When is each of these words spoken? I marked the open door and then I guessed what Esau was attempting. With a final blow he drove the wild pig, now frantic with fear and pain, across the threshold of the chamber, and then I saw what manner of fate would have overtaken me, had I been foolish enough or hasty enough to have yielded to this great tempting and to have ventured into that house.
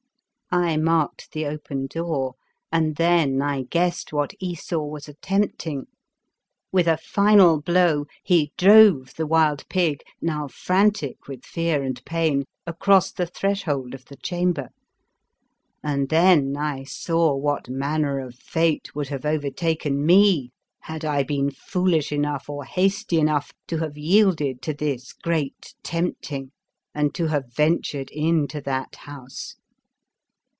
I 0.53 0.75
marked 0.75 1.31
the 1.31 1.45
open 1.45 1.87
door 1.87 2.33
and 2.73 2.97
then 2.97 3.41
I 3.41 3.61
guessed 3.63 4.11
what 4.11 4.33
Esau 4.41 4.83
was 4.83 5.07
attempting. 5.07 5.85
With 6.73 6.87
a 6.87 6.97
final 6.97 7.61
blow 7.61 8.05
he 8.21 8.51
drove 8.57 9.13
the 9.15 9.25
wild 9.25 9.63
pig, 9.69 10.03
now 10.21 10.49
frantic 10.49 11.29
with 11.29 11.45
fear 11.45 11.81
and 11.83 12.03
pain, 12.03 12.43
across 12.67 13.13
the 13.13 13.25
threshold 13.27 13.93
of 13.93 14.03
the 14.03 14.17
chamber, 14.17 14.71
and 15.81 16.09
then 16.09 16.57
I 16.57 16.83
saw 16.83 17.33
what 17.33 17.69
manner 17.69 18.19
of 18.19 18.35
fate 18.35 18.93
would 18.93 19.07
have 19.07 19.23
overtaken 19.23 20.05
me, 20.05 20.51
had 20.81 21.05
I 21.05 21.23
been 21.23 21.51
foolish 21.51 22.11
enough 22.11 22.49
or 22.49 22.65
hasty 22.65 23.19
enough 23.19 23.53
to 23.67 23.77
have 23.77 23.97
yielded 23.97 24.61
to 24.63 24.73
this 24.73 25.13
great 25.13 25.75
tempting 25.81 26.51
and 26.93 27.15
to 27.15 27.27
have 27.27 27.53
ventured 27.53 28.09
into 28.11 28.59
that 28.63 28.97
house. 28.97 29.55